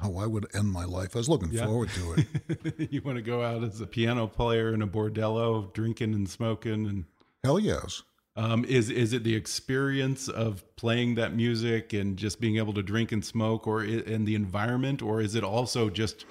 [0.02, 1.16] how I would end my life.
[1.16, 1.66] I was looking Yeah.
[1.66, 2.92] forward to it.
[2.92, 6.86] you want to go out as a piano player in a bordello, drinking and smoking
[6.88, 7.06] and
[7.44, 8.04] Hell yes.
[8.38, 12.84] Um, is is it the experience of playing that music and just being able to
[12.84, 16.26] drink and smoke, or in the environment, or is it also just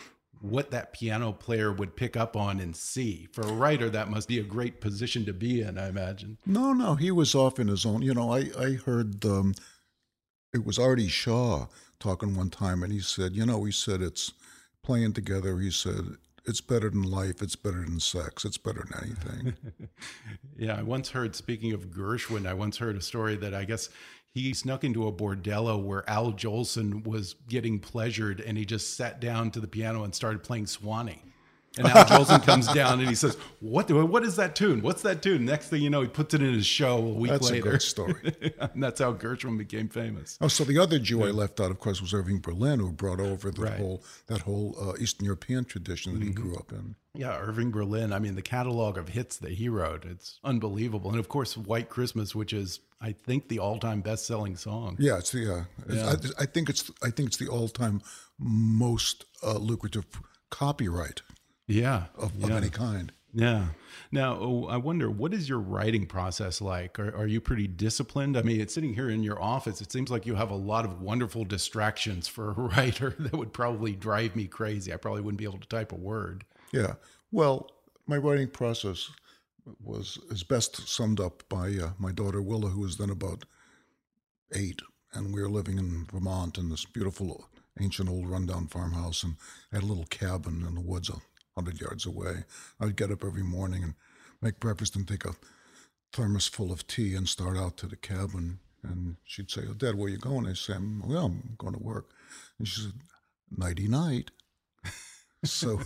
[0.44, 3.28] what that piano player would pick up on and see?
[3.32, 6.38] For a writer, that must be a great position to be in, I imagine.
[6.46, 8.02] No, no, he was off in his own.
[8.02, 9.54] You know, I I heard um,
[10.52, 11.66] it was Artie Shaw
[11.98, 14.32] talking one time, and he said, you know, he said it's
[14.82, 15.58] playing together.
[15.58, 17.40] He said it's better than life.
[17.40, 18.44] It's better than sex.
[18.44, 19.54] It's better than anything.
[20.56, 23.88] Yeah, I once heard, speaking of Gershwin, I once heard a story that I guess
[24.34, 29.20] he snuck into a bordello where Al Jolson was getting pleasured and he just sat
[29.20, 31.22] down to the piano and started playing Swanee.
[31.76, 33.88] And Al Jolson comes down and he says, "What?
[33.88, 34.80] do- What is that tune?
[34.80, 37.32] What's that tune?" Next thing you know, he puts it in his show a week
[37.32, 37.78] That's a later.
[37.80, 38.14] story.
[38.60, 40.38] and that's how Gershwin became famous.
[40.40, 43.18] Oh, so the other Jew I left out, of course, was Irving Berlin, who brought
[43.20, 43.72] over the Right.
[43.72, 43.82] Mm-hmm.
[43.82, 46.94] whole that whole uh, Eastern European tradition that he grew up in.
[47.16, 48.12] Yeah, Irving Berlin.
[48.12, 51.10] I mean, the catalog of hits that he wrote, it's unbelievable.
[51.10, 54.96] And of course, White Christmas, which is, I think, the all-time best-selling song.
[54.98, 55.52] Yeah, it's the.
[55.52, 56.90] Uh, it's- I, I think it's.
[57.02, 58.00] I think it's the all-time
[58.38, 60.06] most uh, lucrative
[60.50, 61.22] copyright
[61.66, 62.04] Yeah.
[62.16, 62.56] of, of yeah.
[62.56, 63.12] any kind.
[63.34, 63.66] Yeah.
[64.12, 67.00] Now, oh, I wonder, what is your writing process like?
[67.00, 68.36] Are, are you pretty disciplined?
[68.36, 69.80] I mean, it's sitting here in your office.
[69.80, 73.52] It seems like you have a lot of wonderful distractions for a writer that would
[73.52, 74.92] probably drive me crazy.
[74.92, 76.44] I probably wouldn't be able to type a word.
[76.72, 76.94] Yeah.
[77.32, 77.70] Well,
[78.06, 79.10] my writing process
[79.82, 83.44] was is best summed up by uh, my daughter Willa, who was then about
[84.54, 87.48] eight, and we were living in Vermont in this beautiful
[87.80, 89.36] ancient old rundown farmhouse, and
[89.72, 91.10] had a little cabin in the woods
[91.56, 92.44] a hundred yards away.
[92.80, 93.94] I would get up every morning and
[94.40, 95.34] make breakfast and take a
[96.12, 98.60] thermos full of tea and start out to the cabin.
[98.82, 102.10] And she'd say, "Oh, Dad, where you going?" I say, "Well, I'm going to work."
[102.58, 102.92] And she said,
[103.56, 104.30] "Nighty night."
[105.44, 105.80] So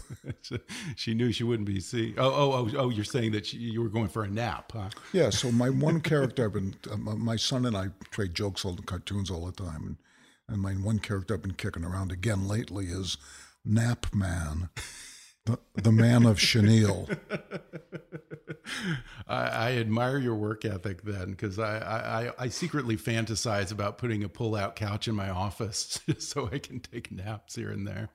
[0.96, 2.14] she knew she wouldn't be see.
[2.16, 2.90] Oh, oh, oh, oh!
[2.90, 4.90] You're saying that she, you were going for a nap, huh?
[5.12, 8.64] Yeah, so my one character I've been, uh, my my son and I trade jokes
[8.64, 9.96] all the cartoons all the time, and
[10.48, 13.18] and my one character I've been kicking around again lately is
[13.64, 14.70] Nap Man,
[15.48, 17.08] the the man of chenille.
[19.26, 24.24] I, I admire your work ethic then, because I, I, I secretly fantasize about putting
[24.24, 28.10] a pull-out couch in my office so I can take naps here and there.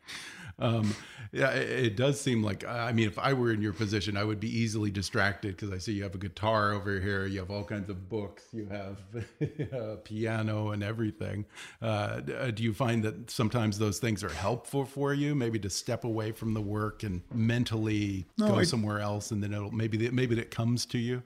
[0.64, 0.96] Um,
[1.32, 4.24] yeah, it, it does seem like I mean, if I were in your position, I
[4.24, 7.50] would be easily distracted because I see you have a guitar over here, you have
[7.52, 8.98] all kinds of books, you have
[9.74, 11.46] a piano and everything.
[11.82, 15.70] Uh, uh, do you find that sometimes those things are helpful for you, maybe to
[15.70, 19.72] step away from the work and mentally No, go I- somewhere else, and then it'll
[19.72, 21.24] maybe maybe it comes to you?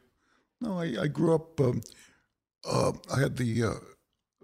[0.61, 1.59] No, I, I grew up.
[1.59, 1.81] Um,
[2.65, 3.73] uh, I had the uh,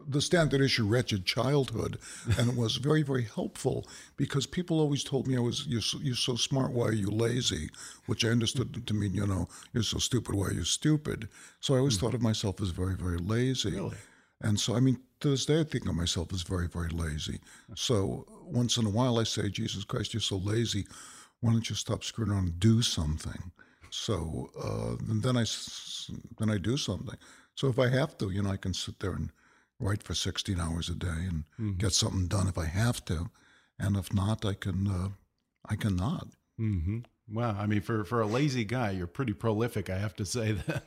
[0.07, 1.97] the standard issue wretched childhood
[2.37, 3.87] and it was very very helpful
[4.17, 7.09] because people always told me i was you're so, you're so smart why are you
[7.09, 7.69] lazy?
[8.05, 11.29] Which i understood to mean you know you're so stupid why are you stupid?
[11.59, 13.71] So i always thought of myself as very very lazy.
[13.71, 13.97] Really?
[14.41, 17.39] and so i mean to this day i think of myself as very very lazy.
[17.75, 20.85] So once in a while i say jesus christ you're so lazy.
[21.41, 23.51] Why don't you stop screwing around and do something?
[23.89, 25.45] So uh, then i
[26.39, 27.17] then i do something.
[27.55, 29.29] So if i have to you know i can sit there and
[29.83, 33.29] write for 16 hours a day and get something done if I have to,
[33.77, 35.09] and if not, I can uh,
[35.67, 36.27] I can not.
[36.57, 36.99] hmm
[37.31, 37.55] Wow.
[37.57, 40.83] I mean, for, for a lazy guy, you're pretty prolific, I have to say that.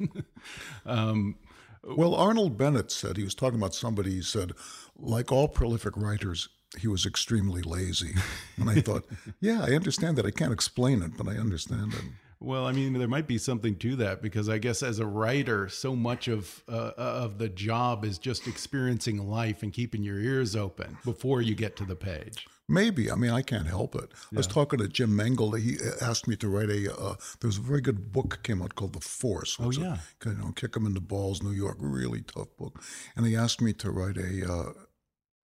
[0.84, 1.36] um,
[1.82, 4.10] Well, Arnold Bennett said he was talking about somebody.
[4.12, 4.52] He said,
[4.96, 8.14] like all prolific writers, he was extremely lazy,
[8.58, 9.06] and I thought,
[9.40, 10.26] yeah, I understand that.
[10.26, 12.04] I can't explain it, but I understand it.
[12.38, 15.68] Well, I mean, there might be something to that because I guess as a writer,
[15.68, 20.54] so much of uh, of the job is just experiencing life and keeping your ears
[20.54, 22.46] open before you get to the page.
[22.68, 23.10] Maybe.
[23.10, 24.10] I mean, I can't help it.
[24.32, 25.58] I was talking to Jim Mangold.
[25.60, 26.92] He asked me to write a.
[26.94, 29.56] Uh, there was a very good book came out called The Force.
[29.60, 29.98] Oh, It's a- yeah.
[30.26, 32.82] you know, kick 'em in the balls, New York, really tough book.
[33.14, 34.72] And he asked me to write a uh,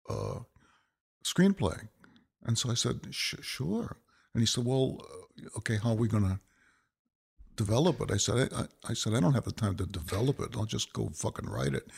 [0.08, 0.38] uh,
[1.24, 1.88] screenplay,
[2.44, 3.96] and so I said, "Sure."
[4.34, 6.38] And he said, "Well, uh, okay, how are we going to
[7.56, 10.40] develop it?" I said, I, I, "I said I don't have the time to develop
[10.40, 10.56] it.
[10.56, 11.88] I'll just go fucking write it."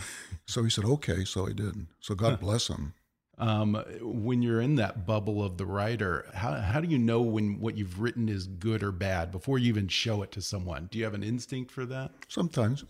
[0.46, 1.86] So he said, "Okay." So I did.
[2.00, 2.94] So God bless him.
[3.38, 7.60] Um, when you're in that bubble of the writer, how how do you know when
[7.60, 10.88] what you've written is good or bad before you even show it to someone?
[10.90, 12.10] Do you have an instinct for that?
[12.26, 12.84] Sometimes,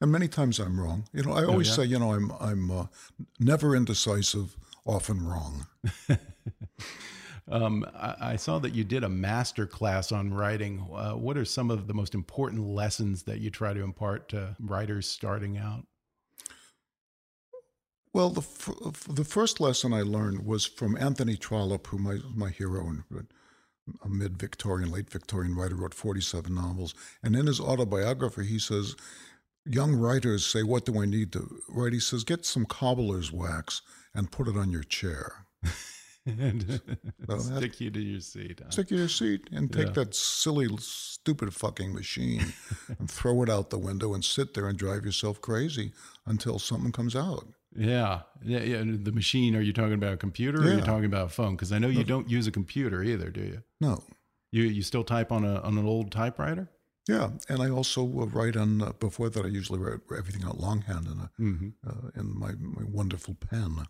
[0.00, 1.04] and many times I'm wrong.
[1.12, 1.74] You know, I always yeah?
[1.74, 2.86] say, you know, I'm I'm uh,
[3.38, 5.66] never indecisive, often wrong.
[7.50, 10.86] Um, I, I saw that you did a master class on writing.
[10.92, 14.56] Uh, what are some of the most important lessons that you try to impart to
[14.60, 15.86] writers starting out?
[18.14, 18.42] Well, the
[19.08, 23.02] the first lesson I learned was from Anthony Trollope, who my my hero and
[24.04, 26.94] a mid Victorian, late Victorian writer, wrote 47 novels.
[27.22, 28.96] And in his autobiography, he says,
[29.64, 31.92] Young writers say, What do I need to write?
[31.92, 33.82] He says, Get some cobbler's wax
[34.14, 35.46] and put it on your chair.
[36.26, 38.60] that- Stick you to your seat.
[38.64, 38.70] huh?
[38.70, 39.92] Stick to your seat and take Yeah.
[39.92, 42.52] that silly, stupid fucking machine
[42.98, 45.92] and throw it out the window and sit there and drive yourself crazy
[46.26, 47.46] until something comes out.
[47.74, 48.82] Yeah, yeah, yeah.
[48.84, 49.56] The machine.
[49.56, 51.56] Are you talking about a computer or are you talking about a phone?
[51.56, 53.62] Because I know you don't use a computer either, do you?
[53.80, 54.04] No.
[54.50, 56.68] You you still type on a on an old typewriter?
[57.08, 58.82] Yeah, and I also write on.
[58.82, 61.68] Uh, before that, I usually write everything out longhand in a Mm-hmm.
[61.88, 63.86] uh, in my, my wonderful pen.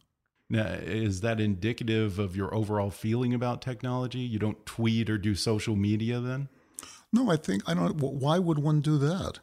[0.50, 4.18] Now, is that indicative of your overall feeling about technology?
[4.20, 6.48] You don't tweet or do social media then?
[7.12, 7.96] No, I think I don't.
[7.96, 9.38] Why would one do that?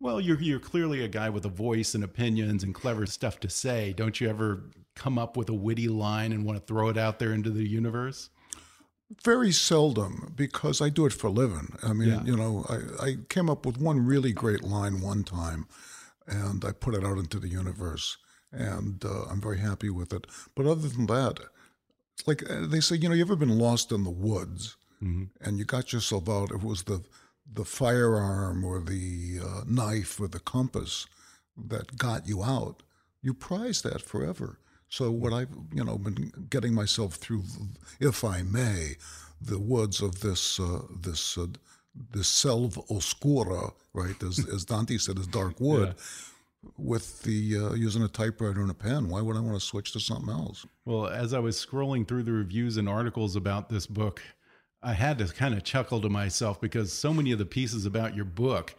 [0.00, 3.48] Well, you're you're clearly a guy with a voice and opinions and clever stuff to
[3.50, 3.92] say.
[3.92, 4.64] Don't you ever
[4.96, 7.68] come up with a witty line and want to throw it out there into the
[7.68, 8.30] universe?
[9.24, 11.76] Very seldom, because I do it for a living.
[11.82, 12.24] I mean, Yeah.
[12.24, 15.66] you know, I, I came up with one really great line one time,
[16.26, 18.16] and I put it out into the universe,
[18.52, 20.26] and uh, I'm very happy with it.
[20.54, 21.40] But other than that,
[22.14, 24.76] it's like uh, they say, you know, you ever been lost in the woods,
[25.44, 26.50] and you got yourself out?
[26.52, 27.02] It was the
[27.52, 31.06] the firearm or the uh, knife or the compass
[31.56, 32.82] that got you out.
[33.20, 34.58] You prize that forever.
[34.88, 37.44] So what I've you know been getting myself through,
[38.00, 38.96] if I may,
[39.40, 41.46] the woods of this uh, this uh,
[42.12, 44.22] this selva oscura, right?
[44.22, 45.94] As, as Dante said, this dark wood,
[46.76, 49.08] with the uh, using a typewriter and a pen.
[49.08, 50.64] Why would I want to switch to something else?
[50.84, 54.22] Well, as I was scrolling through the reviews and articles about this book,
[54.82, 58.14] I had to kind of chuckle to myself because so many of the pieces about
[58.14, 58.74] your book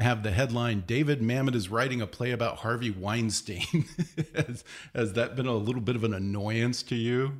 [0.00, 3.84] have the headline David Mamet is writing a play about Harvey Weinstein.
[4.34, 4.62] has,
[4.94, 7.32] has that been a little bit of an annoyance to you?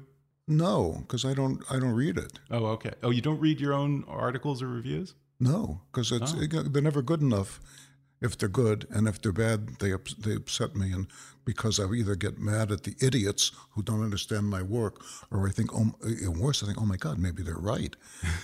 [0.48, 2.32] No, because I don't I don't read it.
[2.50, 2.92] Oh, okay.
[3.02, 5.14] Oh, you don't read your own articles or reviews?
[5.38, 6.40] No, because it's Oh.
[6.40, 7.60] it- they're never good enough.
[8.20, 11.06] If they're good, and if they're bad, they they upset me, and
[11.44, 15.00] because I either get mad at the idiots who don't understand my work,
[15.30, 17.96] or I think, oh, and worse, I think, oh my God, maybe they're right.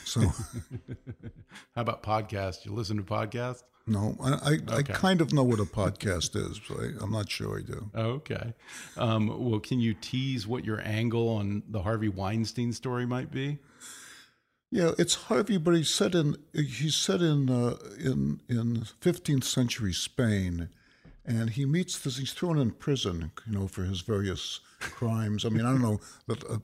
[0.04, 0.20] So
[1.74, 2.64] How about podcasts?
[2.64, 3.62] You listen to podcasts?
[3.86, 7.30] no, I I, I kind of know what a podcast is, but I, I'm not
[7.30, 7.90] sure I do.
[7.94, 8.54] Okay.
[8.96, 13.58] Um, well, can you tease what your angle on the Harvey Weinstein story might be?
[14.70, 19.92] Yeah, it's Harvey, but he's set in he's set in uh, in in 15th century
[19.92, 20.68] Spain,
[21.24, 22.18] and he meets this.
[22.18, 25.44] He's thrown in prison, you know, for his various crimes.
[25.44, 26.58] I mean, I don't know that uh,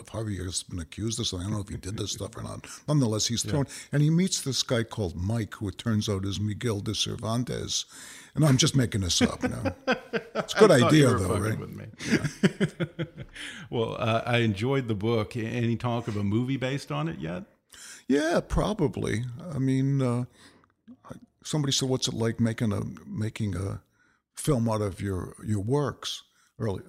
[0.00, 1.46] if Harvey has been accused of something.
[1.46, 2.66] I don't know if he did this stuff or not.
[2.88, 3.72] Nonetheless, he's thrown, yeah.
[3.92, 7.84] and he meets this guy called Mike, who it turns out is Miguel de Cervantes.
[8.36, 9.42] And I'm just making this up.
[9.42, 9.74] now.
[10.36, 11.58] It's a good idea, though, right?
[12.06, 13.04] Yeah.
[13.70, 15.34] well, uh, I enjoyed the book.
[15.34, 17.44] Any talk of a movie based on it yet?
[18.06, 19.24] Yeah, probably.
[19.52, 20.24] I mean, uh,
[21.42, 23.80] somebody said, "What's it like making a making a
[24.36, 26.22] film out of your your works?"
[26.58, 26.82] Early,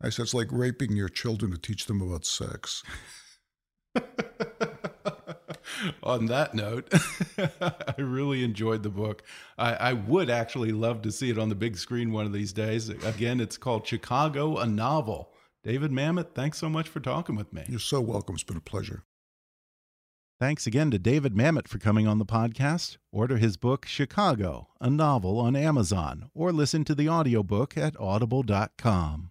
[0.00, 2.82] I said, "It's like raping your children to teach them about sex."
[6.02, 6.92] on that note,
[7.60, 9.22] I really enjoyed the book.
[9.58, 12.52] I, I, would actually love to see it on the big screen one of these
[12.52, 12.88] days.
[12.88, 15.32] Again, it's called Chicago, a novel.
[15.64, 17.64] David Mamet, thanks so much for talking with me.
[17.68, 18.34] You're so welcome.
[18.34, 19.04] It's been a pleasure.
[20.38, 22.98] Thanks again to David Mamet for coming on the podcast.
[23.10, 29.30] Order his book, Chicago, a novel, on Amazon, or listen to the audiobook at audible.com.